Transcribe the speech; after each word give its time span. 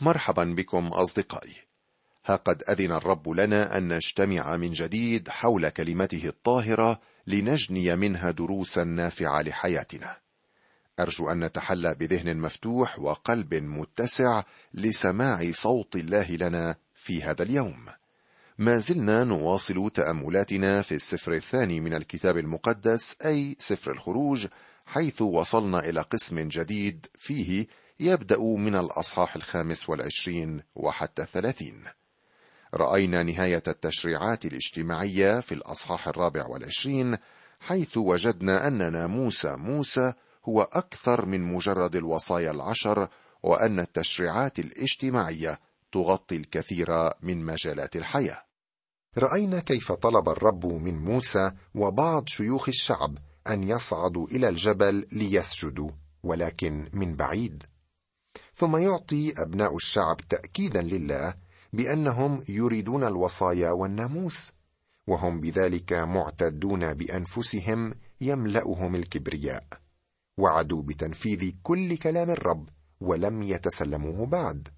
مرحبا 0.00 0.44
بكم 0.44 0.86
أصدقائي. 0.86 1.54
ها 2.26 2.36
قد 2.36 2.62
أذن 2.68 2.92
الرب 2.92 3.28
لنا 3.28 3.76
أن 3.76 3.92
نجتمع 3.92 4.56
من 4.56 4.72
جديد 4.72 5.28
حول 5.28 5.68
كلمته 5.68 6.26
الطاهرة 6.26 7.00
لنجني 7.26 7.96
منها 7.96 8.30
دروسا 8.30 8.84
نافعة 8.84 9.42
لحياتنا. 9.42 10.16
أرجو 11.00 11.30
أن 11.30 11.44
نتحلى 11.44 11.94
بذهن 11.94 12.36
مفتوح 12.36 12.98
وقلب 12.98 13.54
متسع 13.54 14.42
لسماع 14.74 15.50
صوت 15.50 15.96
الله 15.96 16.30
لنا 16.30 16.76
في 16.94 17.22
هذا 17.22 17.42
اليوم. 17.42 17.86
ما 18.58 18.78
زلنا 18.78 19.24
نواصل 19.24 19.90
تأملاتنا 19.94 20.82
في 20.82 20.94
السفر 20.94 21.32
الثاني 21.32 21.80
من 21.80 21.94
الكتاب 21.94 22.38
المقدس 22.38 23.16
أي 23.24 23.56
سفر 23.58 23.90
الخروج 23.90 24.46
حيث 24.86 25.22
وصلنا 25.22 25.88
إلى 25.88 26.00
قسم 26.00 26.48
جديد 26.48 27.06
فيه 27.18 27.66
يبدأ 28.00 28.38
من 28.38 28.76
الأصحاح 28.76 29.36
الخامس 29.36 29.88
والعشرين 29.88 30.62
وحتى 30.74 31.22
الثلاثين. 31.22 31.84
رأينا 32.74 33.22
نهاية 33.22 33.62
التشريعات 33.68 34.44
الاجتماعية 34.44 35.40
في 35.40 35.52
الأصحاح 35.52 36.08
الرابع 36.08 36.46
والعشرين 36.46 37.16
حيث 37.60 37.96
وجدنا 37.96 38.68
ان 38.68 38.92
ناموس 38.92 39.46
موسى 39.46 40.12
هو 40.44 40.62
أكثر 40.62 41.26
من 41.26 41.40
مجرد 41.40 41.96
الوصايا 41.96 42.50
العشر 42.50 43.08
وأن 43.42 43.80
التشريعات 43.80 44.58
الاجتماعية 44.58 45.60
تغطي 45.92 46.36
الكثير 46.36 46.88
من 47.22 47.44
مجالات 47.44 47.96
الحياة. 47.96 48.42
رأينا 49.18 49.60
كيف 49.60 49.92
طلب 49.92 50.28
الرب 50.28 50.66
من 50.66 50.98
موسى 50.98 51.52
وبعض 51.74 52.28
شيوخ 52.28 52.68
الشعب 52.68 53.18
أن 53.48 53.62
يصعدوا 53.62 54.26
إلى 54.28 54.48
الجبل 54.48 55.06
ليسجدوا 55.12 55.90
ولكن 56.22 56.88
من 56.92 57.16
بعيد. 57.16 57.64
ثم 58.56 58.76
يعطي 58.76 59.42
أبناء 59.42 59.76
الشعب 59.76 60.16
تاكيدا 60.16 60.82
لله 60.82 61.34
بأنهم 61.72 62.42
يريدون 62.48 63.04
الوصايا 63.04 63.70
والناموس 63.70 64.52
وهم 65.06 65.40
بذلك 65.40 65.92
معتدون 65.92 66.94
بأنفسهم 66.94 67.94
يملأهم 68.20 68.94
الكبرياء 68.94 69.64
وعدوا 70.38 70.82
بتنفيذ 70.82 71.52
كل 71.62 71.96
كلام 71.96 72.30
الرب 72.30 72.68
ولم 73.00 73.42
يتسلموه 73.42 74.26
بعد. 74.26 74.68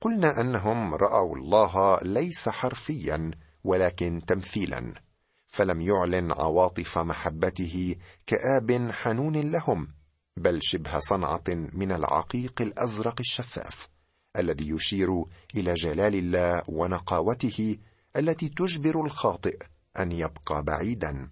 قلنا 0.00 0.40
أنهم 0.40 0.94
رأوا 0.94 1.36
الله 1.36 1.98
ليس 2.02 2.48
حرفيا 2.48 3.30
ولكن 3.64 4.22
تمثيلا 4.26 4.94
فلم 5.46 5.80
يعلن 5.80 6.32
عواطف 6.32 6.98
محبته 6.98 7.96
كآب 8.26 8.90
حنون 8.90 9.36
لهم. 9.36 9.88
بل 10.36 10.58
شبه 10.62 10.98
صنعة 10.98 11.44
من 11.48 11.92
العقيق 11.92 12.62
الأزرق 12.62 13.20
الشفاف 13.20 13.88
الذي 14.36 14.68
يشير 14.68 15.24
إلى 15.54 15.74
جلال 15.74 16.14
الله 16.14 16.62
ونقاوته 16.68 17.78
التي 18.16 18.48
تجبر 18.48 19.04
الخاطئ 19.04 19.58
أن 19.98 20.12
يبقى 20.12 20.62
بعيدا. 20.62 21.30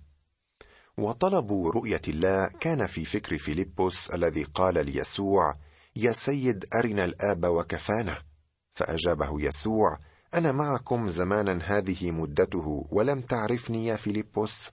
وطلب 0.99 1.53
رؤية 1.53 2.01
الله 2.09 2.47
كان 2.61 2.87
في 2.87 3.05
فكر 3.05 3.39
فيلبس 3.39 4.11
الذي 4.11 4.43
قال 4.43 4.87
ليسوع 4.87 5.55
يا 5.97 6.13
سيد 6.13 6.65
أرنا 6.75 7.05
الآب 7.05 7.45
وكفانا. 7.45 8.23
فأجابه 8.71 9.41
يسوع 9.41 9.99
أنا 10.35 10.53
معكم 10.53 11.09
زمانا 11.09 11.59
هذه 11.65 12.11
مدته 12.11 12.87
ولم 12.91 13.21
تعرفني 13.21 13.87
يا 13.87 13.97
فيلبس 13.97 14.71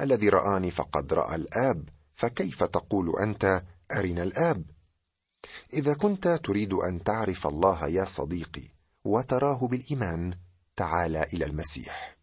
الذي 0.00 0.28
رآني 0.28 0.70
فقد 0.70 1.12
رأى 1.12 1.34
الآب 1.34 1.88
فكيف 2.20 2.64
تقول 2.64 3.18
أنت 3.20 3.62
أرنا 3.92 4.22
الآب؟ 4.22 4.64
إذا 5.72 5.94
كنت 5.94 6.28
تريد 6.28 6.72
أن 6.72 7.02
تعرف 7.02 7.46
الله 7.46 7.88
يا 7.88 8.04
صديقي 8.04 8.62
وتراه 9.04 9.66
بالإيمان 9.66 10.34
تعال 10.76 11.16
إلى 11.16 11.44
المسيح. 11.44 12.16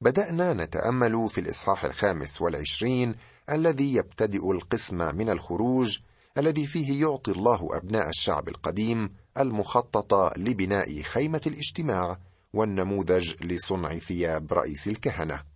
بدأنا 0.00 0.52
نتأمل 0.52 1.28
في 1.28 1.40
الإصحاح 1.40 1.84
الخامس 1.84 2.42
والعشرين 2.42 3.14
الذي 3.50 3.94
يبتدئ 3.94 4.50
القسم 4.50 5.16
من 5.16 5.30
الخروج 5.30 5.98
الذي 6.38 6.66
فيه 6.66 7.00
يعطي 7.02 7.30
الله 7.30 7.76
أبناء 7.76 8.08
الشعب 8.08 8.48
القديم 8.48 9.14
المخططه 9.38 10.32
لبناء 10.36 11.02
خيمة 11.02 11.40
الاجتماع 11.46 12.18
والنموذج 12.52 13.44
لصنع 13.44 13.98
ثياب 13.98 14.52
رئيس 14.52 14.88
الكهنة. 14.88 15.53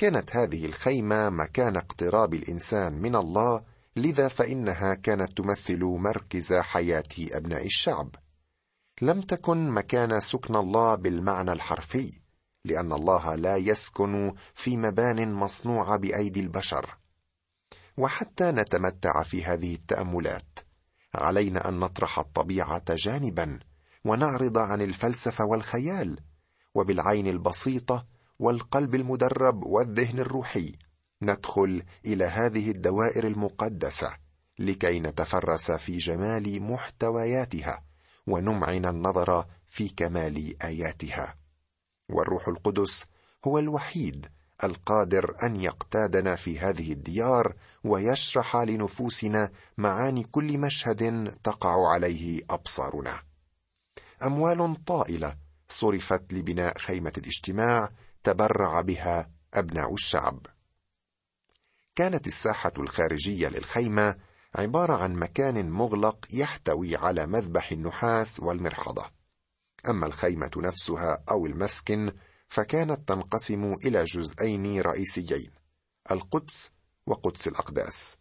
كانت 0.00 0.36
هذه 0.36 0.64
الخيمة 0.64 1.30
مكان 1.30 1.76
اقتراب 1.76 2.34
الإنسان 2.34 2.92
من 2.92 3.16
الله 3.16 3.62
لذا 3.96 4.28
فإنها 4.28 4.94
كانت 4.94 5.38
تمثل 5.38 5.84
مركز 5.84 6.52
حياة 6.52 7.08
أبناء 7.20 7.66
الشعب. 7.66 8.14
لم 9.02 9.20
تكن 9.20 9.70
مكان 9.70 10.20
سكن 10.20 10.56
الله 10.56 10.94
بالمعنى 10.94 11.52
الحرفي 11.52 12.12
لأن 12.64 12.92
الله 12.92 13.34
لا 13.34 13.56
يسكن 13.56 14.34
في 14.54 14.76
مبان 14.76 15.32
مصنوعه 15.32 15.96
بأيدي 15.96 16.40
البشر. 16.40 16.96
وحتى 17.96 18.52
نتمتع 18.52 19.22
في 19.22 19.44
هذه 19.44 19.74
التأملات 19.74 20.58
علينا 21.14 21.68
أن 21.68 21.78
نطرح 21.78 22.18
الطبيعة 22.18 22.94
جانبا 22.94 23.58
ونعرض 24.04 24.58
عن 24.58 24.82
الفلسفة 24.82 25.44
والخيال 25.44 26.20
وبالعين 26.74 27.26
البسيطة 27.26 28.06
والقلب 28.40 28.94
المدرب 28.94 29.64
والذهن 29.64 30.18
الروحي. 30.18 30.72
ندخل 31.22 31.82
إلى 32.04 32.24
هذه 32.24 32.70
الدوائر 32.70 33.26
المقدسة 33.26 34.16
لكي 34.58 35.00
نتفرس 35.00 35.70
في 35.70 35.96
جمال 35.96 36.62
محتوياتها 36.62 37.84
ونمعن 38.26 38.86
النظر 38.86 39.46
في 39.66 39.88
كمال 39.88 40.62
آياتها. 40.62 41.34
والروح 42.08 42.48
القدس 42.48 43.04
هو 43.44 43.58
الوحيد 43.58 44.26
القادر 44.64 45.36
أن 45.42 45.56
يقتادنا 45.56 46.36
في 46.36 46.58
هذه 46.58 46.92
الديار 46.92 47.54
ويشرح 47.84 48.56
لنفوسنا 48.56 49.50
معاني 49.78 50.22
كل 50.22 50.58
مشهد 50.58 51.32
تقع 51.44 51.88
عليه 51.88 52.42
أبصارنا. 52.50 53.22
أموال 54.22 54.84
طائلة 54.84 55.36
صرفت 55.68 56.32
لبناء 56.32 56.78
خيمة 56.78 57.12
الاجتماع 57.18 57.90
تبرع 58.24 58.80
بها 58.80 59.30
أبناء 59.54 59.94
الشعب. 59.94 60.46
كانت 61.96 62.26
الساحة 62.26 62.72
الخارجية 62.78 63.48
للخيمة 63.48 64.16
عبارة 64.54 65.02
عن 65.02 65.14
مكان 65.14 65.70
مغلق 65.70 66.26
يحتوي 66.30 66.96
على 66.96 67.26
مذبح 67.26 67.72
النحاس 67.72 68.40
والمرحضة. 68.40 69.04
أما 69.88 70.06
الخيمة 70.06 70.50
نفسها 70.56 71.24
أو 71.30 71.46
المسكن 71.46 72.12
فكانت 72.48 73.08
تنقسم 73.08 73.72
إلى 73.84 74.04
جزئين 74.04 74.80
رئيسيين 74.80 75.50
القدس 76.10 76.70
وقدس 77.06 77.48
الأقداس. 77.48 78.16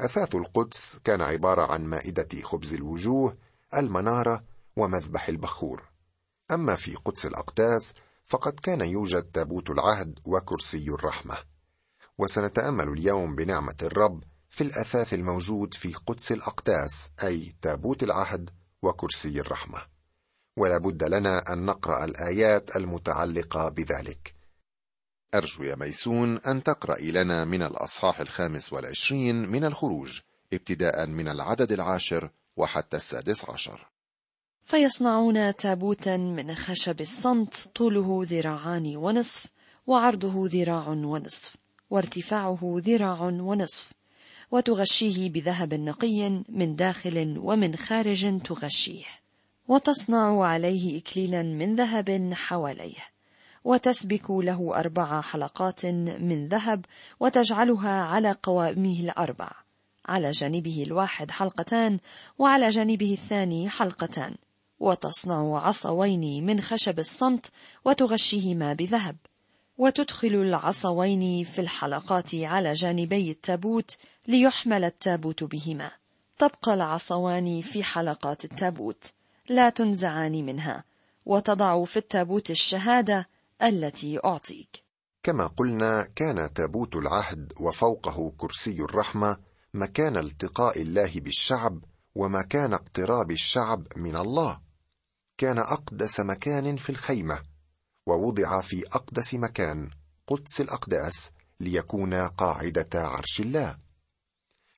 أثاث 0.00 0.34
القدس 0.34 0.98
كان 1.04 1.22
عبارة 1.22 1.72
عن 1.72 1.84
مائدة 1.84 2.42
خبز 2.42 2.74
الوجوه 2.74 3.36
المنارة 3.74 4.44
ومذبح 4.76 5.28
البخور. 5.28 5.88
أما 6.50 6.74
في 6.74 6.94
قدس 6.94 7.26
الأقداس 7.26 7.94
فقد 8.24 8.52
كان 8.52 8.80
يوجد 8.80 9.22
تابوت 9.22 9.70
العهد 9.70 10.18
وكرسي 10.26 10.88
الرحمة. 10.88 11.36
وسنتأمل 12.18 12.88
اليوم 12.88 13.36
بنعمة 13.36 13.76
الرب 13.82 14.24
في 14.48 14.64
الأثاث 14.64 15.14
الموجود 15.14 15.74
في 15.74 15.92
قدس 15.92 16.32
الأقداس 16.32 17.10
أي 17.24 17.54
تابوت 17.62 18.02
العهد 18.02 18.50
وكرسي 18.82 19.40
الرحمة. 19.40 19.78
ولا 20.56 20.78
بد 20.78 21.04
لنا 21.04 21.52
أن 21.52 21.66
نقرأ 21.66 22.04
الآيات 22.04 22.76
المتعلقة 22.76 23.68
بذلك. 23.68 24.34
أرجو 25.34 25.62
يا 25.62 25.76
ميسون 25.76 26.38
أن 26.38 26.62
تقرأ 26.62 26.98
لنا 26.98 27.44
من 27.44 27.62
الأصحاح 27.62 28.20
الخامس 28.20 28.72
والعشرين 28.72 29.48
من 29.48 29.64
الخروج 29.64 30.20
ابتداء 30.52 31.06
من 31.06 31.28
العدد 31.28 31.72
العاشر 31.72 32.30
وحتى 32.56 32.96
السادس 32.96 33.44
عشر. 33.50 33.93
فيصنعون 34.64 35.56
تابوتا 35.56 36.16
من 36.16 36.54
خشب 36.54 37.00
الصمت 37.00 37.68
طوله 37.74 38.20
ذراعان 38.24 38.96
ونصف 38.96 39.46
وعرضه 39.86 40.48
ذراع 40.48 40.88
ونصف 40.88 41.56
وارتفاعه 41.90 42.58
ذراع 42.62 43.22
ونصف 43.22 43.92
وتغشيه 44.50 45.30
بذهب 45.30 45.74
نقي 45.74 46.42
من 46.48 46.76
داخل 46.76 47.38
ومن 47.38 47.76
خارج 47.76 48.40
تغشيه. 48.42 49.04
وتصنع 49.68 50.44
عليه 50.44 50.98
إكليلا 50.98 51.42
من 51.42 51.74
ذهب 51.74 52.30
حواليه. 52.34 53.04
وتسبك 53.64 54.30
له 54.30 54.74
أربع 54.74 55.20
حلقات 55.20 55.86
من 55.86 56.48
ذهب 56.48 56.84
وتجعلها 57.20 58.02
على 58.02 58.36
قوائمه 58.42 59.00
الأربع. 59.00 59.50
على 60.06 60.30
جانبه 60.30 60.82
الواحد 60.86 61.30
حلقتان 61.30 61.98
وعلى 62.38 62.68
جانبه 62.68 63.12
الثاني 63.12 63.68
حلقتان. 63.68 64.34
وتصنع 64.80 65.66
عصوين 65.66 66.46
من 66.46 66.60
خشب 66.60 66.98
الصمت 66.98 67.50
وتغشيهما 67.84 68.72
بذهب 68.72 69.16
وتدخل 69.78 70.28
العصوين 70.34 71.44
في 71.44 71.60
الحلقات 71.60 72.34
على 72.34 72.72
جانبي 72.72 73.30
التابوت 73.30 73.96
ليحمل 74.28 74.84
التابوت 74.84 75.44
بهما. 75.44 75.90
تبقى 76.38 76.74
العصوان 76.74 77.62
في 77.62 77.84
حلقات 77.84 78.44
التابوت 78.44 79.12
لا 79.48 79.70
تنزعان 79.70 80.46
منها 80.46 80.84
وتضع 81.26 81.84
في 81.84 81.96
التابوت 81.96 82.50
الشهادة 82.50 83.28
التي 83.62 84.18
أعطيك. 84.24 84.84
كما 85.22 85.46
قلنا 85.46 86.08
كان 86.16 86.52
تابوت 86.54 86.96
العهد 86.96 87.52
وفوقه 87.60 88.32
كرسي 88.36 88.80
الرحمة 88.80 89.36
مكان 89.74 90.16
التقاء 90.16 90.82
الله 90.82 91.10
بالشعب 91.14 91.84
ومكان 92.14 92.72
اقتراب 92.72 93.30
الشعب 93.30 93.86
من 93.96 94.16
الله. 94.16 94.63
كان 95.38 95.58
أقدس 95.58 96.20
مكان 96.20 96.76
في 96.76 96.90
الخيمة 96.90 97.42
ووضع 98.06 98.60
في 98.60 98.86
أقدس 98.86 99.34
مكان 99.34 99.90
قدس 100.26 100.60
الأقداس 100.60 101.30
ليكون 101.60 102.14
قاعدة 102.14 102.88
عرش 102.94 103.40
الله. 103.40 103.76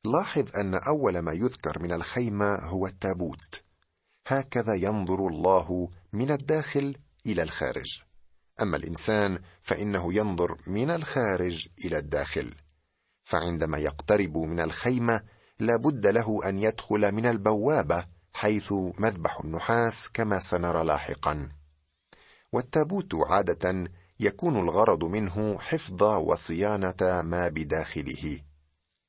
لاحظ 0.04 0.56
أن 0.56 0.74
أول 0.74 1.18
ما 1.18 1.32
يذكر 1.32 1.82
من 1.82 1.92
الخيمة 1.92 2.54
هو 2.54 2.86
التابوت. 2.86 3.62
هكذا 4.26 4.74
ينظر 4.74 5.26
الله 5.26 5.88
من 6.12 6.30
الداخل 6.30 6.96
إلى 7.26 7.42
الخارج. 7.42 8.02
أما 8.62 8.76
الإنسان 8.76 9.38
فإنه 9.62 10.14
ينظر 10.14 10.60
من 10.66 10.90
الخارج 10.90 11.68
إلى 11.84 11.98
الداخل. 11.98 12.54
فعندما 13.22 13.78
يقترب 13.78 14.36
من 14.36 14.60
الخيمة 14.60 15.22
لا 15.58 15.76
بد 15.76 16.06
له 16.06 16.48
أن 16.48 16.58
يدخل 16.58 17.12
من 17.12 17.26
البوابة 17.26 18.15
حيث 18.36 18.72
مذبح 18.98 19.40
النحاس 19.44 20.08
كما 20.08 20.38
سنرى 20.38 20.84
لاحقا. 20.84 21.48
والتابوت 22.52 23.14
عادة 23.14 23.90
يكون 24.20 24.56
الغرض 24.56 25.04
منه 25.04 25.58
حفظ 25.58 26.02
وصيانة 26.02 27.22
ما 27.22 27.48
بداخله. 27.48 28.40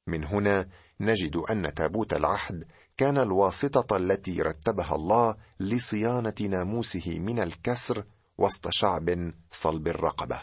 من 0.07 0.23
هنا 0.23 0.69
نجد 0.99 1.35
أن 1.35 1.73
تابوت 1.73 2.13
العهد 2.13 2.63
كان 2.97 3.17
الواسطة 3.17 3.97
التي 3.97 4.41
رتبها 4.41 4.95
الله 4.95 5.35
لصيانة 5.59 6.35
ناموسه 6.41 7.19
من 7.19 7.39
الكسر 7.39 8.03
وسط 8.37 8.69
شعب 8.69 9.33
صلب 9.51 9.87
الرقبة. 9.87 10.41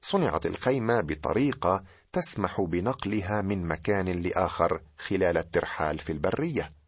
صنعت 0.00 0.46
الخيمة 0.46 1.00
بطريقة 1.00 1.84
تسمح 2.12 2.60
بنقلها 2.60 3.42
من 3.42 3.66
مكان 3.66 4.08
لآخر 4.08 4.82
خلال 4.98 5.36
الترحال 5.36 5.98
في 5.98 6.12
البرية. 6.12 6.83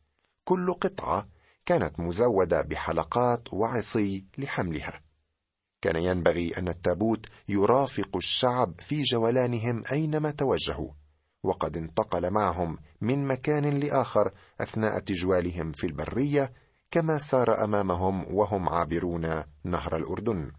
كل 0.49 0.73
قطعة 0.73 1.29
كانت 1.67 2.01
مزودة 2.01 2.63
بحلقات 2.63 3.53
وعصي 3.53 4.25
لحملها. 4.39 5.01
كان 5.83 5.97
ينبغي 5.97 6.59
أن 6.59 6.69
التابوت 6.69 7.27
يرافق 7.49 8.17
الشعب 8.17 8.81
في 8.81 9.03
جولانهم 9.03 9.83
أينما 9.93 10.31
توجهوا 10.31 10.91
وقد 11.43 11.77
انتقل 11.77 12.31
معهم 12.31 12.79
من 13.01 13.27
مكان 13.27 13.81
لآخر 13.81 14.31
أثناء 14.61 14.99
تجوالهم 14.99 15.73
في 15.73 15.87
البرية 15.87 16.53
كما 16.91 17.19
سار 17.19 17.65
أمامهم 17.65 18.35
وهم 18.35 18.69
عابرون 18.69 19.43
نهر 19.65 19.97
الأردن. 19.97 20.53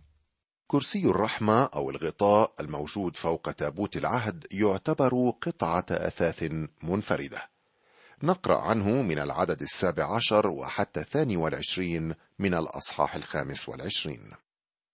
كرسي 0.67 1.05
الرحمة 1.05 1.63
أو 1.63 1.89
الغطاء 1.89 2.53
الموجود 2.59 3.17
فوق 3.17 3.51
تابوت 3.51 3.97
العهد 3.97 4.47
يعتبر 4.51 5.29
قطعة 5.41 5.85
أثاث 5.91 6.51
منفردة. 6.83 7.56
نقرأ 8.23 8.57
عنه 8.57 9.01
من 9.01 9.19
العدد 9.19 9.61
السابع 9.61 10.15
عشر 10.15 10.47
وحتى 10.47 10.99
الثاني 10.99 11.37
والعشرين 11.37 12.13
من 12.39 12.53
الأصحاح 12.53 13.15
الخامس 13.15 13.69
والعشرين. 13.69 14.21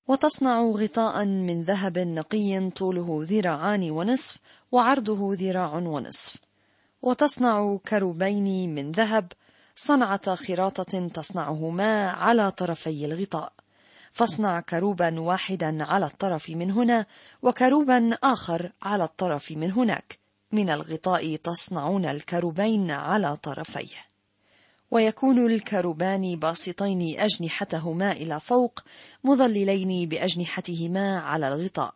وتصنع 0.08 0.62
غطاء 0.62 1.26
من 1.26 1.64
ذهب 1.64 1.98
نقي 2.00 2.70
طوله 2.70 3.20
ذراعان 3.24 3.92
ونصف 3.92 4.38
وعرضه 4.72 5.34
ذراع 5.34 5.74
ونصف. 5.74 6.36
وتصنع 7.02 7.78
كروبين 7.88 8.76
من 8.76 8.92
ذهب 8.92 9.32
صنعة 9.76 10.36
خراطة 10.36 11.08
تصنعهما 11.08 12.10
على 12.10 12.52
طرفي 12.52 13.06
الغطاء. 13.06 13.54
فاصنع 14.12 14.60
كروبا 14.60 15.20
واحدا 15.20 15.84
على 15.84 16.06
الطرف 16.06 16.50
من 16.50 16.72
هنا 16.72 17.06
وكروبا 17.42 18.18
آخر 18.24 18.72
على 18.82 19.04
الطرف 19.04 19.52
من 19.52 19.72
هناك. 19.72 20.23
من 20.54 20.70
الغطاء 20.70 21.36
تصنعون 21.36 22.06
الكروبين 22.06 22.92
على 22.92 23.38
طرفيه. 23.38 23.98
ويكون 24.92 25.46
الكروبان 25.46 26.36
باسطين 26.36 27.20
أجنحتهما 27.20 28.12
إلى 28.12 28.40
فوق 28.40 28.80
مظللين 29.24 30.10
بأجنحتهما 30.10 31.20
على 31.20 31.48
الغطاء. 31.48 31.94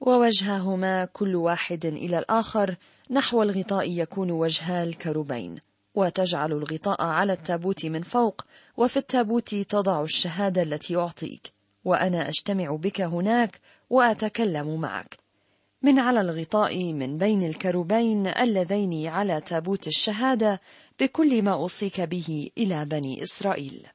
ووجههما 0.00 1.04
كل 1.04 1.36
واحد 1.36 1.84
إلى 1.86 2.18
الآخر 2.18 2.76
نحو 3.10 3.42
الغطاء 3.42 3.90
يكون 3.90 4.30
وجها 4.30 4.84
الكروبين. 4.84 5.58
وتجعل 5.94 6.52
الغطاء 6.52 7.02
على 7.02 7.32
التابوت 7.32 7.86
من 7.86 8.02
فوق 8.02 8.42
وفي 8.76 8.96
التابوت 8.96 9.54
تضع 9.54 10.02
الشهادة 10.02 10.62
التي 10.62 10.96
أعطيك. 10.96 11.52
وأنا 11.84 12.28
أجتمع 12.28 12.76
بك 12.76 13.00
هناك 13.00 13.60
وأتكلم 13.90 14.80
معك. 14.80 15.21
من 15.84 15.98
على 15.98 16.20
الغطاء 16.20 16.92
من 16.92 17.18
بين 17.18 17.42
الكروبين 17.42 18.26
اللذين 18.26 19.06
على 19.06 19.40
تابوت 19.40 19.86
الشهادة 19.86 20.60
بكل 21.00 21.42
ما 21.42 21.52
أوصيك 21.52 22.00
به 22.00 22.50
إلى 22.58 22.84
بني 22.84 23.22
إسرائيل. 23.22 23.86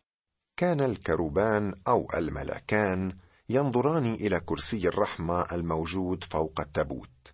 كان 0.57 0.81
الكروبان 0.81 1.74
أو 1.88 2.07
الملكان 2.18 3.13
ينظران 3.50 4.13
إلى 4.13 4.39
كرسي 4.39 4.88
الرحمة 4.88 5.45
الموجود 5.51 6.24
فوق 6.24 6.60
التابوت. 6.60 7.34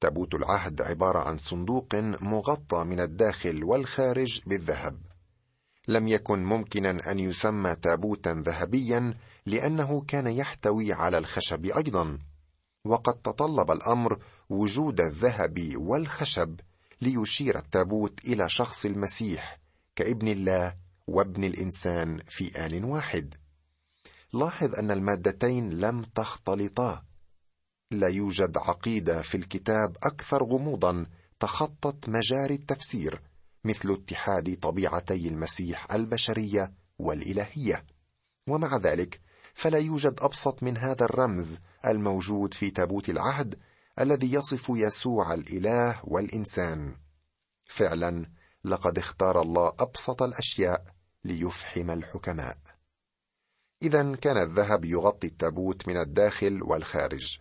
تابوت 0.00 0.34
العهد 0.34 0.82
عبارة 0.82 1.18
عن 1.18 1.38
صندوق 1.38 1.94
مغطى 2.20 2.84
من 2.84 3.00
الداخل 3.00 3.64
والخارج 3.64 4.40
بالذهب. 4.46 4.98
لم 5.88 6.08
يكن 6.08 6.44
ممكنا 6.44 7.10
أن 7.10 7.18
يسمى 7.18 7.74
تابوتا 7.74 8.42
ذهبيا 8.46 9.14
لأنه 9.46 10.04
كان 10.08 10.26
يحتوي 10.26 10.92
على 10.92 11.18
الخشب 11.18 11.66
أيضا. 11.66 12.18
وقد 12.84 13.14
تطلب 13.14 13.70
الأمر 13.70 14.18
وجود 14.50 15.00
الذهب 15.00 15.72
والخشب 15.76 16.60
ليشير 17.00 17.58
التابوت 17.58 18.24
إلى 18.24 18.48
شخص 18.48 18.84
المسيح 18.84 19.58
كابن 19.96 20.28
الله 20.28 20.76
وابن 21.06 21.44
الإنسان 21.44 22.20
في 22.28 22.66
ان 22.66 22.84
واحد. 22.84 23.34
لاحظ 24.32 24.74
أن 24.74 24.90
المادتين 24.90 25.70
لم 25.70 26.02
تختلطا. 26.02 27.04
لا 27.90 28.08
يوجد 28.08 28.58
عقيدة 28.58 29.22
في 29.22 29.36
الكتاب 29.36 29.96
أكثر 30.02 30.42
غموضا 30.44 31.06
تخطت 31.40 32.08
مجاري 32.08 32.54
التفسير 32.54 33.22
مثل 33.64 33.90
اتحاد 33.90 34.58
طبيعتي 34.62 35.28
المسيح 35.28 35.92
البشرية 35.92 36.72
والإلهية. 36.98 37.84
ومع 38.48 38.76
ذلك 38.76 39.20
فلا 39.54 39.78
يوجد 39.78 40.18
أبسط 40.20 40.62
من 40.62 40.76
هذا 40.76 41.04
الرمز 41.04 41.58
الموجود 41.86 42.54
في 42.54 42.70
تابوت 42.70 43.08
العهد 43.08 43.58
الذي 44.00 44.32
يصف 44.32 44.68
يسوع 44.70 45.34
الإله 45.34 46.00
والإنسان. 46.04 46.96
فعلا 47.66 48.30
لقد 48.64 48.98
اختار 48.98 49.42
الله 49.42 49.72
أبسط 49.78 50.22
الأشياء 50.22 50.84
ليفحم 51.24 51.90
الحكماء. 51.90 52.58
اذا 53.82 54.16
كان 54.16 54.36
الذهب 54.38 54.84
يغطي 54.84 55.26
التابوت 55.26 55.88
من 55.88 55.96
الداخل 55.96 56.62
والخارج. 56.62 57.38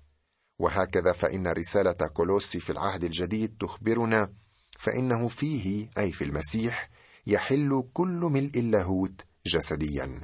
وهكذا 0.59 1.11
فإن 1.11 1.47
رسالة 1.47 2.07
كولوسي 2.13 2.59
في 2.59 2.71
العهد 2.71 3.03
الجديد 3.03 3.57
تخبرنا 3.59 4.33
فإنه 4.79 5.27
فيه 5.27 5.89
أي 5.97 6.11
في 6.11 6.23
المسيح 6.23 6.89
يحل 7.27 7.89
كل 7.93 8.29
ملء 8.31 8.59
اللاهوت 8.59 9.21
جسديا. 9.45 10.21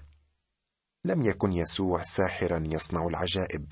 لم 1.05 1.21
يكن 1.21 1.53
يسوع 1.53 2.01
ساحرا 2.03 2.63
يصنع 2.65 3.07
العجائب. 3.07 3.71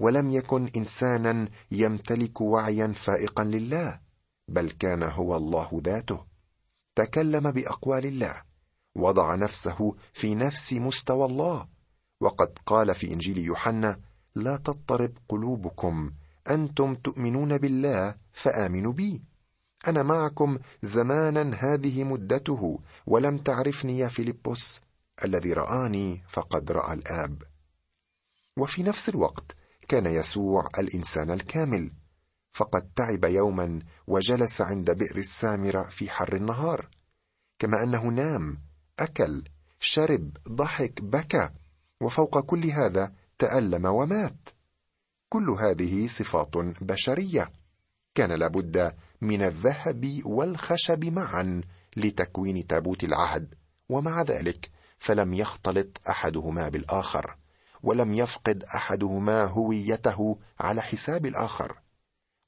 ولم 0.00 0.30
يكن 0.30 0.70
إنسانا 0.76 1.48
يمتلك 1.70 2.40
وعيا 2.40 2.92
فائقا 2.92 3.44
لله 3.44 4.00
بل 4.48 4.70
كان 4.70 5.02
هو 5.02 5.36
الله 5.36 5.80
ذاته. 5.84 6.24
تكلم 6.94 7.50
بأقوال 7.50 8.06
الله 8.06 8.42
وضع 8.94 9.34
نفسه 9.34 9.94
في 10.12 10.34
نفس 10.34 10.72
مستوى 10.72 11.24
الله 11.24 11.68
وقد 12.20 12.58
قال 12.66 12.94
في 12.94 13.12
إنجيل 13.12 13.38
يوحنا 13.38 14.00
لا 14.34 14.56
تضطرب 14.56 15.12
قلوبكم 15.28 16.10
أنتم 16.50 16.94
تؤمنون 16.94 17.58
بالله 17.58 18.14
فآمنوا 18.32 18.92
بي. 18.92 19.22
أنا 19.88 20.02
معكم 20.02 20.58
زمانا 20.82 21.56
هذه 21.58 22.04
مدته 22.04 22.80
ولم 23.06 23.38
تعرفني 23.38 23.98
يا 23.98 24.08
فيلبس 24.08 24.80
الذي 25.24 25.52
رآني 25.52 26.24
فقد 26.28 26.72
رأى 26.72 26.94
الآب. 26.94 27.42
وفي 28.56 28.82
نفس 28.82 29.08
الوقت 29.08 29.59
كان 29.90 30.06
يسوع 30.06 30.68
الإنسان 30.78 31.30
الكامل 31.30 31.92
فقد 32.52 32.90
تعب 32.96 33.24
يوما 33.24 33.78
وجلس 34.06 34.60
عند 34.60 34.90
بئر 34.90 35.16
السامرة 35.16 35.82
في 35.82 36.10
حر 36.10 36.36
النهار 36.36 36.88
كما 37.58 37.82
أنه 37.82 38.08
نام 38.08 38.58
أكل 38.98 39.44
شرب 39.80 40.36
ضحك 40.48 41.02
بكى 41.02 41.50
وفوق 42.00 42.40
كل 42.40 42.66
هذا 42.66 43.12
تألم 43.38 43.84
ومات. 43.86 44.48
كل 45.28 45.50
هذه 45.50 46.06
صفات 46.06 46.56
بشرية 46.80 47.52
كان 48.14 48.32
لابد 48.32 48.94
من 49.20 49.42
الذهب 49.42 50.20
والخشب 50.24 51.04
معا 51.04 51.60
لتكوين 51.96 52.66
تابوت 52.66 53.04
العهد 53.04 53.54
ومع 53.88 54.22
ذلك 54.22 54.70
فلم 54.98 55.34
يختلط 55.34 56.00
أحدهما 56.08 56.68
بالآخر. 56.68 57.39
ولم 57.82 58.14
يفقد 58.14 58.64
أحدهما 58.64 59.44
هويته 59.44 60.38
على 60.60 60.82
حساب 60.82 61.26
الآخر. 61.26 61.78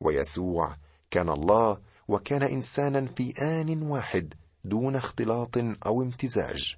ويسوع 0.01 0.77
كان 1.11 1.29
الله 1.29 1.79
وكان 2.09 2.43
إنسانا 2.43 3.07
في 3.07 3.33
آن 3.43 3.83
واحد 3.83 4.35
دون 4.65 4.97
اختلاط 4.97 5.59
أو 5.87 6.03
امتزاج. 6.03 6.77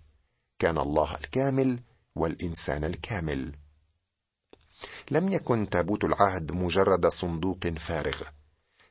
كان 0.59 0.79
الله 0.79 1.15
الكامل 1.15 1.81
والإنسان 2.15 2.85
الكامل. 2.85 3.57
لم 5.11 5.29
يكن 5.29 5.69
تابوت 5.71 6.05
العهد 6.05 6.53
مجرد 6.53 7.07
صندوق 7.07 7.69
فارغ 7.69 8.23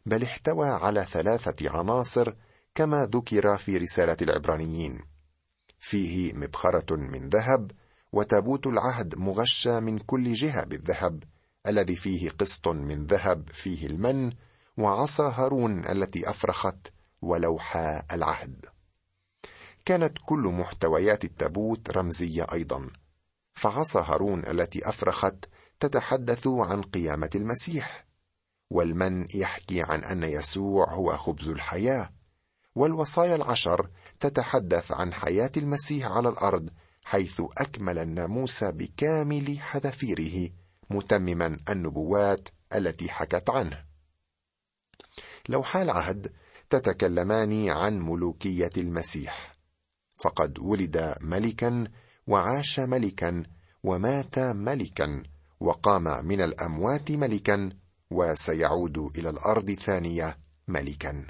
بل 0.05 0.23
احتوى 0.23 0.69
على 0.69 1.05
ثلاثة 1.05 1.69
عناصر 1.69 2.33
كما 2.75 3.05
ذكر 3.05 3.57
في 3.57 3.77
رسالة 3.77 4.17
العبرانيين. 4.21 4.99
فيه 5.79 6.33
مبخرة 6.33 6.95
من 6.95 7.29
ذهب 7.29 7.71
وتابوت 8.13 8.67
العهد 8.67 9.15
مغشى 9.15 9.79
من 9.79 9.99
كل 9.99 10.33
جهه 10.33 10.63
بالذهب 10.63 11.23
الذي 11.67 11.95
فيه 11.95 12.29
قسط 12.29 12.67
من 12.67 13.05
ذهب 13.05 13.49
فيه 13.49 13.87
المن 13.87 14.33
وعصا 14.77 15.29
هارون 15.29 15.85
التي 15.85 16.29
أفرخت 16.29 16.93
ولوحا 17.21 18.03
العهد. 18.11 18.65
كانت 19.85 20.17
كل 20.25 20.39
محتويات 20.39 21.25
التابوت 21.25 21.89
رمزية 21.89 22.47
أيضا. 22.53 22.87
فعصا 23.53 24.01
هارون 24.01 24.47
التي 24.47 24.89
أفرخت 24.89 25.45
تتحدث 25.79 26.47
عن 26.47 26.81
قيامة 26.81 27.29
المسيح 27.35 28.05
والمن 28.69 29.27
يحكي 29.35 29.81
عن 29.81 30.03
أن 30.03 30.23
يسوع 30.23 30.93
هو 30.93 31.17
خبز 31.17 31.49
الحياة 31.49 32.09
والوصايا 32.75 33.35
العشر 33.35 33.89
تتحدث 34.19 34.91
عن 34.91 35.13
حياة 35.13 35.51
المسيح 35.57 36.11
على 36.11 36.29
الأرض 36.29 36.69
حيث 37.03 37.41
أكمل 37.57 37.97
الناموس 37.97 38.63
بكامل 38.63 39.59
حذافيره 39.59 40.49
متمما 40.89 41.59
النبوات 41.69 42.49
التي 42.75 43.09
حكت 43.09 43.49
عنه. 43.49 43.85
لوحا 45.49 45.81
العهد 45.81 46.33
تتكلمان 46.69 47.69
عن 47.69 47.99
ملوكية 47.99 48.71
المسيح. 48.77 49.53
فقد 50.17 50.59
ولد 50.59 51.15
ملكا 51.21 51.87
وعاش 52.27 52.79
ملكا 52.79 53.43
ومات 53.83 54.39
ملكا 54.39 55.23
وقام 55.59 56.25
من 56.25 56.41
الأموات 56.41 57.11
ملكا 57.11 57.69
وسيعود 58.11 58.97
إلى 58.97 59.29
الأرض 59.29 59.71
ثانية 59.71 60.37
ملكا. 60.67 61.27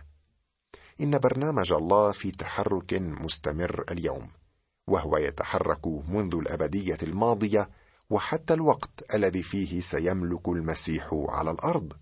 إن 1.02 1.18
برنامج 1.18 1.74
الله 1.74 2.12
في 2.12 2.32
تحرك 2.32 2.94
مستمر 2.94 3.84
اليوم. 3.92 4.43
وهو 4.88 5.18
يتحرك 5.18 5.88
منذ 5.88 6.36
الأبدية 6.36 6.98
الماضية 7.04 7.70
وحتى 8.10 8.54
الوقت 8.54 9.16
الذي 9.16 9.44
فيه 9.44 9.80
سيملك 9.80 10.50
المسيح 10.50 11.10
على 11.30 11.52
الأرض. 11.52 11.94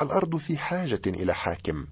الأرض 0.00 0.36
في 0.36 0.58
حاجة 0.58 1.02
إلى 1.06 1.34
حاكم 1.34 1.86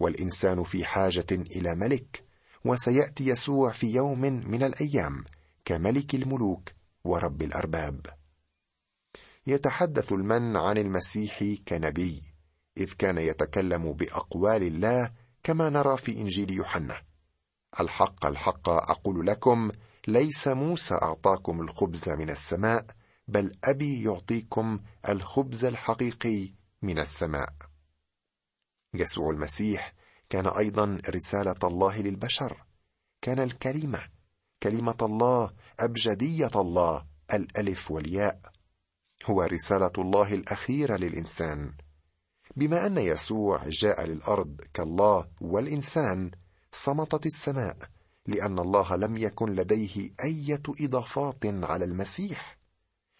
والإنسان 0.00 0.62
في 0.62 0.84
حاجة 0.84 1.26
إلى 1.32 1.74
ملك 1.74 2.24
وسيأتي 2.64 3.26
يسوع 3.26 3.72
في 3.72 3.94
يوم 3.94 4.20
من 4.20 4.62
الأيام 4.62 5.24
كملك 5.64 6.14
الملوك 6.14 6.68
ورب 7.04 7.42
الأرباب. 7.42 8.06
يتحدث 9.46 10.12
المن 10.12 10.56
عن 10.56 10.78
المسيح 10.78 11.44
كنبي 11.68 12.22
إذ 12.78 12.92
كان 12.92 13.18
يتكلم 13.18 13.92
بأقوال 13.92 14.62
الله 14.62 15.12
كما 15.42 15.70
نرى 15.70 15.96
في 15.96 16.20
إنجيل 16.20 16.50
يوحنا. 16.50 17.07
الحق 17.80 18.26
الحق 18.26 18.68
أقول 18.68 19.26
لكم 19.26 19.70
ليس 20.06 20.48
موسى 20.48 20.94
أعطاكم 20.94 21.60
الخبز 21.60 22.08
من 22.08 22.30
السماء 22.30 22.86
بل 23.28 23.52
أبي 23.64 24.02
يعطيكم 24.04 24.80
الخبز 25.08 25.64
الحقيقي 25.64 26.52
من 26.82 26.98
السماء. 26.98 27.52
يسوع 28.94 29.30
المسيح 29.30 29.92
كان 30.30 30.46
أيضا 30.46 31.00
رسالة 31.08 31.54
الله 31.64 32.00
للبشر. 32.00 32.64
كان 33.22 33.38
الكلمة 33.38 34.00
كلمة 34.62 34.96
الله 35.02 35.50
أبجدية 35.80 36.50
الله 36.54 37.06
الألف 37.34 37.90
والياء. 37.90 38.40
هو 39.24 39.42
رسالة 39.42 39.92
الله 39.98 40.34
الأخيرة 40.34 40.96
للإنسان. 40.96 41.72
بما 42.56 42.86
أن 42.86 42.98
يسوع 42.98 43.62
جاء 43.68 44.04
للأرض 44.04 44.60
كالله 44.74 45.28
والإنسان 45.40 46.30
صمتت 46.72 47.26
السماء 47.26 47.76
لأن 48.26 48.58
الله 48.58 48.96
لم 48.96 49.16
يكن 49.16 49.54
لديه 49.54 50.10
أية 50.24 50.62
إضافات 50.68 51.46
على 51.46 51.84
المسيح. 51.84 52.58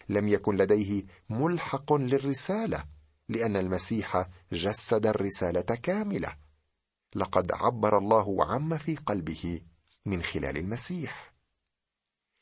لم 0.09 0.27
يكن 0.27 0.55
لديه 0.55 1.03
ملحق 1.29 1.93
للرسالة 1.93 2.83
لأن 3.29 3.57
المسيح 3.57 4.29
جسد 4.51 5.05
الرسالة 5.05 5.61
كاملة. 5.61 6.37
لقد 7.15 7.51
عبر 7.51 7.97
الله 7.97 8.45
عما 8.45 8.77
في 8.77 8.95
قلبه 8.95 9.61
من 10.05 10.21
خلال 10.21 10.57
المسيح. 10.57 11.33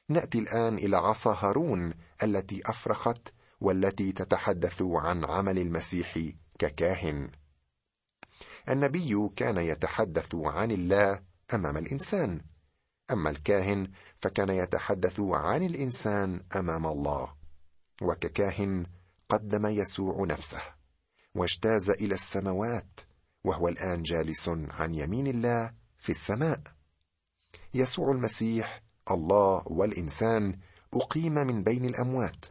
نأتي 0.09 0.39
الآن 0.39 0.75
إلى 0.75 0.97
عصا 0.97 1.33
هارون 1.33 1.93
التي 2.23 2.61
أفرخت 2.65 3.33
والتي 3.61 4.11
تتحدث 4.11 4.81
عن 4.81 5.25
عمل 5.25 5.59
المسيح 5.59 6.19
ككاهن. 6.59 7.31
النبي 8.69 9.29
كان 9.35 9.57
يتحدث 9.57 10.35
عن 10.35 10.71
الله 10.71 11.21
أمام 11.53 11.77
الإنسان. 11.77 12.41
أما 13.11 13.29
الكاهن 13.29 13.91
فكان 14.19 14.49
يتحدث 14.49 15.19
عن 15.19 15.63
الإنسان 15.63 16.43
أمام 16.55 16.85
الله. 16.87 17.33
وككاهن 18.01 18.85
قدم 19.29 19.65
يسوع 19.65 20.25
نفسه 20.25 20.61
واجتاز 21.35 21.89
إلى 21.89 22.15
السماوات 22.15 22.99
وهو 23.43 23.67
الآن 23.67 24.03
جالس 24.03 24.49
عن 24.49 24.93
يمين 24.93 25.27
الله 25.27 25.73
في 25.97 26.09
السماء. 26.09 26.61
يسوع 27.73 28.11
المسيح 28.11 28.83
الله 29.11 29.63
والإنسان 29.65 30.59
أقيم 30.93 31.33
من 31.33 31.63
بين 31.63 31.85
الأموات 31.85 32.45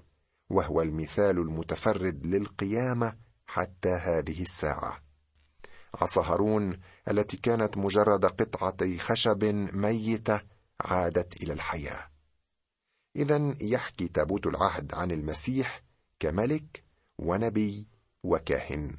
وهو 0.50 0.82
المثال 0.82 1.38
المتفرد 1.38 2.26
للقيامة 2.26 3.16
حتى 3.46 3.88
هذه 3.88 4.42
الساعة. 4.42 5.05
عصا 5.96 6.22
هارون 6.22 6.80
التي 7.10 7.36
كانت 7.36 7.76
مجرد 7.76 8.24
قطعة 8.24 8.96
خشب 8.96 9.44
ميتة 9.74 10.40
عادت 10.80 11.42
إلى 11.42 11.52
الحياة. 11.52 12.10
اذا 13.16 13.54
يحكي 13.60 14.08
تابوت 14.08 14.46
العهد 14.46 14.94
عن 14.94 15.10
المسيح 15.10 15.82
كملك 16.20 16.84
ونبي 17.18 17.86
وكاهن. 18.22 18.96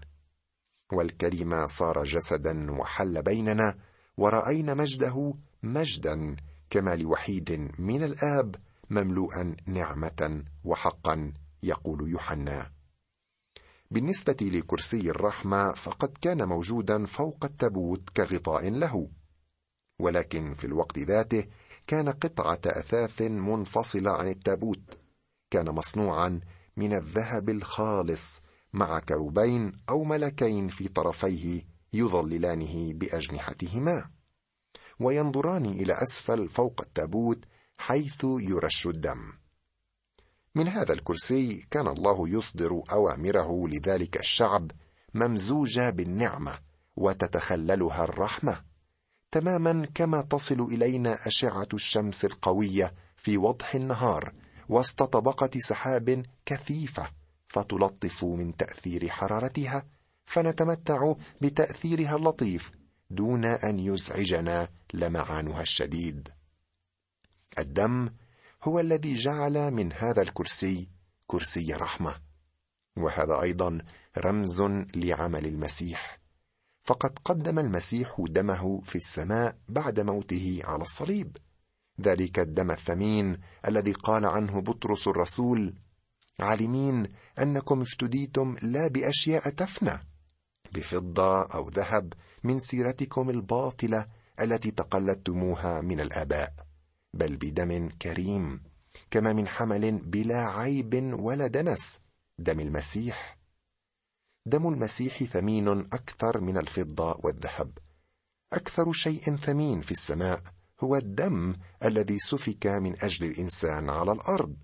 والكلمة 0.91 1.65
صار 1.65 2.03
جسدا 2.03 2.71
وحل 2.71 3.21
بيننا 3.21 3.77
ورأينا 4.17 4.73
مجده 4.73 5.33
مجدا 5.63 6.35
كما 6.69 6.95
لوحيد 6.95 7.71
من 7.79 8.03
الآب 8.03 8.55
مملوءا 8.89 9.55
نعمة 9.65 10.43
وحقا 10.63 11.33
يقول 11.63 12.09
يوحنا. 12.09 12.76
بالنسبة 13.91 14.37
لكرسي 14.41 15.09
الرحمة 15.09 15.73
فقد 15.73 16.17
كان 16.21 16.47
موجودا 16.47 17.05
فوق 17.05 17.45
التابوت 17.45 18.09
كغطاء 18.09 18.69
له. 18.69 19.09
ولكن 19.99 20.53
في 20.53 20.67
الوقت 20.67 20.99
ذاته 20.99 21.45
كان 21.87 22.09
قطعة 22.09 22.61
أثاث 22.65 23.21
منفصلة 23.21 24.11
عن 24.11 24.27
التابوت. 24.27 24.97
كان 25.51 25.69
مصنوعا 25.69 26.39
من 26.77 26.93
الذهب 26.93 27.49
الخالص 27.49 28.41
مع 28.73 28.99
كروبين 28.99 29.73
أو 29.89 30.03
ملكين 30.03 30.67
في 30.67 30.87
طرفيه 30.87 31.61
يظللانه 31.93 32.93
بأجنحتهما. 32.93 34.09
وينظران 34.99 35.65
إلى 35.65 35.93
أسفل 35.93 36.49
فوق 36.49 36.81
التابوت 36.81 37.45
حيث 37.77 38.23
يرش 38.23 38.87
الدم. 38.87 39.33
من 40.57 40.67
هذا 40.67 40.93
الكرسي 40.93 41.67
كان 41.71 41.87
الله 41.87 42.29
يصدر 42.29 42.83
أوامره 42.91 43.67
لذلك 43.67 44.19
الشعب 44.19 44.71
ممزوجة 45.13 45.89
بالنعمة 45.89 46.59
وتتخللها 46.95 48.03
الرحمة. 48.03 48.63
تماما 49.31 49.87
كما 49.95 50.21
تصل 50.21 50.61
إلينا 50.61 51.27
أشعة 51.27 51.67
الشمس 51.73 52.25
القوية 52.25 52.93
في 53.17 53.37
وضح 53.37 53.75
النهار 53.75 54.33
وسط 54.69 55.03
طبقه 55.03 55.49
سحاب 55.57 56.25
كثيفة 56.45 57.09
فتلطف 57.47 58.23
من 58.23 58.57
تأثير 58.57 59.09
حرارتها 59.09 59.85
فنتمتع 60.25 61.13
بتأثيرها 61.41 62.15
اللطيف 62.15 62.71
دون 63.09 63.45
أن 63.45 63.79
يزعجنا 63.79 64.67
لمعانها 64.93 65.61
الشديد. 65.61 66.29
الدم 67.59 68.09
هو 68.63 68.79
الذي 68.79 69.15
جعل 69.15 69.71
من 69.71 69.93
هذا 69.93 70.21
الكرسي 70.21 70.89
كرسي 71.27 71.73
رحمة. 71.73 72.15
وهذا 72.97 73.41
أيضا 73.41 73.77
رمز 74.17 74.61
لعمل 74.95 75.45
المسيح. 75.45 76.19
فقد 76.83 77.19
قدم 77.25 77.59
المسيح 77.59 78.15
دمه 78.29 78.81
في 78.81 78.95
السماء 78.95 79.57
بعد 79.69 79.99
موته 79.99 80.61
على 80.63 80.83
الصليب. 80.83 81.37
ذلك 82.01 82.39
الدم 82.39 82.71
الثمين 82.71 83.37
الذي 83.67 83.91
قال 83.91 84.25
عنه 84.25 84.61
بطرس 84.61 85.07
الرسول 85.07 85.73
عالمين 86.39 87.07
أنكم 87.39 87.81
افتديتم 87.81 88.55
لا 88.61 88.87
بأشياء 88.87 89.49
تفنى 89.49 90.07
بفضة 90.73 91.43
أو 91.43 91.69
ذهب 91.69 92.13
من 92.43 92.59
سيرتكم 92.59 93.29
الباطلة 93.29 94.07
التي 94.41 94.71
تقلدتموها 94.71 95.81
من 95.81 95.99
الآباء. 95.99 96.66
بل 97.13 97.35
بدم 97.35 97.89
كريم 97.89 98.63
كما 99.11 99.33
من 99.33 99.47
حمل 99.47 99.97
بلا 99.97 100.47
عيب 100.47 101.19
ولا 101.19 101.47
دنس 101.47 101.99
دم 102.39 102.59
المسيح. 102.59 103.37
دم 104.45 104.67
المسيح 104.67 105.23
ثمين 105.23 105.67
أكثر 105.69 106.41
من 106.41 106.57
الفضة 106.57 107.19
والذهب. 107.23 107.77
أكثر 108.53 108.91
شيء 108.91 109.35
ثمين 109.37 109.81
في 109.81 109.91
السماء 109.91 110.41
هو 110.81 110.95
الدم 110.95 111.55
الذي 111.83 112.19
سفك 112.19 112.67
من 112.67 113.03
أجل 113.03 113.25
الإنسان 113.25 113.89
على 113.89 114.11
الأرض. 114.11 114.55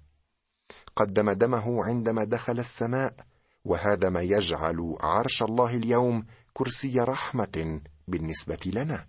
قدم 0.96 1.32
دمه 1.32 1.86
عندما 1.86 2.24
دخل 2.24 2.60
السماء 2.60 3.16
وهذا 3.66 4.10
ما 4.10 4.22
يجعل 4.22 4.98
عرش 5.00 5.44
الله 5.44 5.76
اليوم 5.76 6.26
كرسي 6.54 7.00
رحمة 7.00 7.82
بالنسبة 8.08 8.60
لنا. 8.66 9.08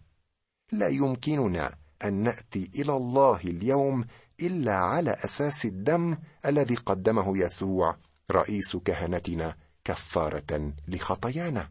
لا 0.72 0.88
يمكننا 0.88 1.83
أن 2.04 2.14
نأتي 2.14 2.70
إلى 2.74 2.96
الله 2.96 3.40
اليوم 3.40 4.04
إلا 4.40 4.74
على 4.74 5.10
أساس 5.10 5.64
الدم 5.64 6.16
الذي 6.46 6.74
قدمه 6.74 7.38
يسوع 7.38 7.96
رئيس 8.30 8.76
كهنتنا 8.76 9.56
كفارة 9.84 10.72
لخطايانا. 10.88 11.70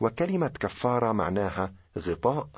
وكلمة 0.00 0.48
كفارة 0.48 1.12
معناها 1.12 1.74
غطاء. 1.98 2.48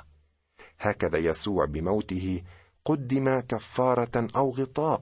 هكذا 0.81 1.19
يسوع 1.19 1.65
بموته 1.65 2.43
قدم 2.85 3.41
كفارة 3.41 4.29
أو 4.37 4.51
غطاء 4.51 5.01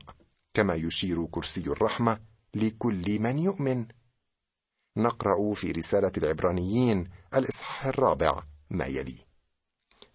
كما 0.54 0.74
يشير 0.74 1.24
كرسي 1.24 1.60
الرحمة 1.60 2.20
لكل 2.54 3.18
من 3.20 3.38
يؤمن. 3.38 3.86
نقرأ 4.96 5.54
في 5.54 5.70
رسالة 5.70 6.12
العبرانيين 6.16 7.10
الإصحاح 7.34 7.86
الرابع 7.86 8.42
ما 8.70 8.86
يلي. 8.86 9.31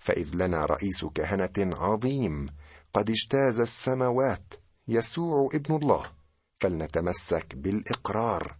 فإذ 0.08 0.36
لنا 0.36 0.66
رئيس 0.66 1.06
كهنة 1.06 1.76
عظيم 1.76 2.46
قد 2.94 3.10
اجتاز 3.10 3.60
السماوات 3.60 4.54
يسوع 4.88 5.50
ابن 5.54 5.76
الله 5.76 6.12
فلنتمسك 6.60 7.56
بالإقرار 7.56 8.58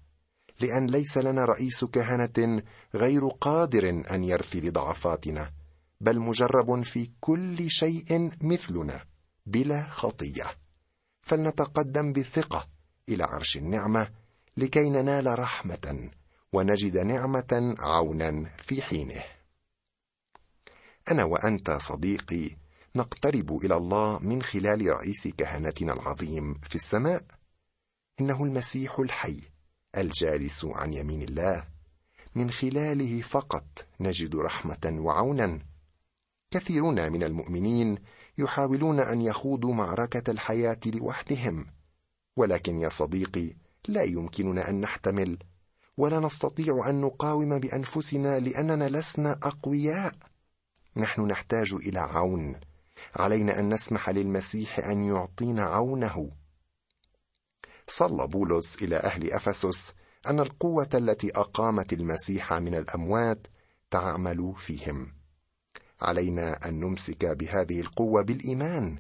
لأن 0.60 0.88
ليس 0.88 1.18
لنا 1.18 1.46
رئيس 1.46 1.86
كهنة 1.86 2.64
غير 2.96 3.28
قادر 3.28 3.90
أن 3.90 4.24
يرثي 4.24 4.62
لضعفاتنا 4.62 5.52
بل 6.02 6.20
مجرب 6.20 6.82
في 6.82 7.12
كل 7.20 7.70
شيء 7.70 8.32
مثلنا 8.42 9.06
بلا 9.46 9.84
خطية. 9.90 10.46
فلنتقدم 11.22 12.14
بالثقة 12.14 12.68
إلى 13.10 13.24
عرش 13.24 13.58
النعمة 13.58 14.10
لكي 14.58 14.90
ننال 14.90 15.40
رحمة 15.40 16.10
ونجد 16.54 16.98
نعمة 16.98 17.76
عونا 17.80 18.50
في 18.58 18.82
حينه. 18.82 19.37
أنا 21.12 21.24
وأنت 21.24 21.72
صديقي 21.72 22.50
نقترب 22.96 23.58
إلى 23.66 23.78
الله 23.78 24.20
من 24.20 24.42
خلال 24.42 24.88
رئيس 24.88 25.28
كهنتنا 25.28 25.94
العظيم 25.94 26.54
في 26.54 26.76
السماء. 26.76 27.24
إنه 28.22 28.44
المسيح 28.44 29.00
الحي 29.00 29.42
الجالس 29.98 30.66
عن 30.66 30.94
يمين 30.94 31.22
الله. 31.22 31.68
من 32.36 32.52
خلاله 32.52 33.22
فقط 33.22 33.88
نجد 34.00 34.36
رحمة 34.36 34.98
وعونا. 35.00 35.60
كثيرون 36.52 37.12
من 37.12 37.24
المؤمنين 37.24 37.98
يحاولون 38.38 39.00
أن 39.00 39.22
يخوضوا 39.22 39.74
معركة 39.74 40.32
الحياة 40.32 40.80
لوحدهم. 40.86 41.66
ولكن 42.38 42.80
يا 42.80 42.90
صديقي 42.90 43.56
لا 43.88 44.04
يمكننا 44.04 44.70
أن 44.70 44.82
نحتمل 44.82 45.38
ولا 45.98 46.20
نستطيع 46.20 46.90
أن 46.90 47.02
نقاوم 47.02 47.60
بأنفسنا 47.60 48.40
لأننا 48.40 48.90
لسنا 48.90 49.32
أقوياء. 49.44 50.16
نحن 50.98 51.22
نحتاج 51.22 51.74
إلى 51.74 52.00
عون. 52.00 52.60
علينا 53.16 53.60
أن 53.60 53.74
نسمح 53.74 54.10
للمسيح 54.10 54.80
أن 54.80 55.04
يعطينا 55.04 55.64
عونه. 55.64 56.32
صلى 57.88 58.28
بولس 58.28 58.84
إلى 58.84 58.98
أهل 58.98 59.32
أفسس 59.32 59.94
أن 60.28 60.40
القوة 60.40 60.90
التي 60.94 61.32
أقامت 61.32 61.94
المسيح 61.94 62.54
من 62.54 62.76
الأموات 62.76 63.48
تعمل 63.92 64.54
فيهم. 64.58 65.14
علينا 66.02 66.68
أن 66.68 66.80
نمسك 66.80 67.26
بهذه 67.26 67.80
القوة 67.80 68.22
بالإيمان 68.22 69.00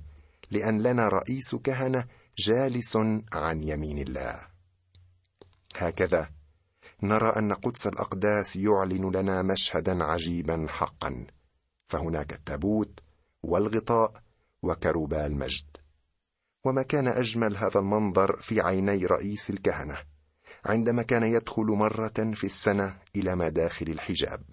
لأن 0.51 0.81
لنا 0.81 1.07
رئيس 1.07 1.55
كهنة 1.55 2.05
جالس 2.37 2.97
عن 3.33 3.63
يمين 3.63 3.97
الله. 3.97 4.47
هكذا 5.77 6.29
نرى 7.03 7.29
أن 7.29 7.53
قدس 7.53 7.87
الأقداس 7.87 8.55
يعلن 8.55 9.11
لنا 9.15 9.41
مشهدا 9.41 10.03
عجيبا 10.03 10.65
حقا. 10.69 11.27
فهناك 11.87 12.33
التابوت 12.33 12.99
والغطاء 13.43 14.23
وكروبا 14.63 15.25
المجد 15.25 15.77
وما 16.63 16.81
كان 16.81 17.07
أجمل 17.07 17.57
هذا 17.57 17.79
المنظر 17.79 18.41
في 18.41 18.61
عيني 18.61 19.05
رئيس 19.05 19.49
الكهنة 19.49 19.97
عندما 20.65 21.03
كان 21.03 21.23
يدخل 21.23 21.65
مرة 21.65 22.31
في 22.33 22.43
السنة 22.43 22.99
إلى 23.15 23.35
مداخل 23.35 23.87
الحجاب. 23.87 24.43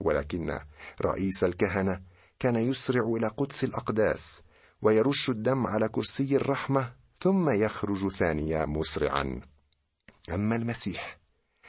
ولكن 0.00 0.58
رئيس 1.00 1.44
الكهنة 1.44 2.02
كان 2.38 2.56
يسرع 2.56 3.02
إلى 3.16 3.28
قدس 3.28 3.64
الأقداس 3.64 4.42
ويرش 4.82 5.30
الدم 5.30 5.66
على 5.66 5.88
كرسي 5.88 6.36
الرحمة 6.36 6.92
ثم 7.20 7.50
يخرج 7.50 8.08
ثانية 8.08 8.64
مسرعا. 8.64 9.40
أما 10.30 10.56
المسيح 10.56 11.18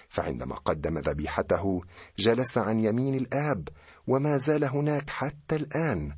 فعندما 0.09 0.55
قدم 0.55 0.97
ذبيحته 0.99 1.81
جلس 2.19 2.57
عن 2.57 2.79
يمين 2.79 3.15
الآب 3.15 3.69
وما 4.07 4.37
زال 4.37 4.63
هناك 4.63 5.09
حتى 5.09 5.55
الآن. 5.55 6.17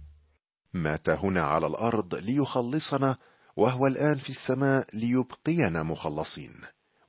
مات 0.73 1.09
هنا 1.09 1.43
على 1.43 1.67
الأرض 1.67 2.15
ليخلصنا 2.15 3.17
وهو 3.55 3.87
الآن 3.87 4.17
في 4.17 4.29
السماء 4.29 4.87
ليبقينا 4.93 5.83
مخلصين 5.83 6.61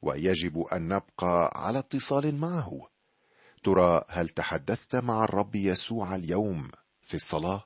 ويجب 0.03 0.59
أن 0.59 0.89
نبقى 0.89 1.53
على 1.55 1.79
اتصال 1.79 2.35
معه. 2.35 2.89
ترى 3.65 4.05
هل 4.09 4.29
تحدثت 4.29 4.97
مع 4.97 5.25
الرب 5.25 5.55
يسوع 5.55 6.15
اليوم 6.15 6.71
في 7.03 7.15
الصلاة؟ 7.15 7.66